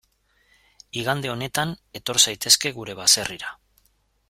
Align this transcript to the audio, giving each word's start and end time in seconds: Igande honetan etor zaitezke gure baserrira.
Igande 1.01 1.31
honetan 1.33 1.75
etor 2.01 2.21
zaitezke 2.25 2.73
gure 2.79 2.97
baserrira. 3.03 3.55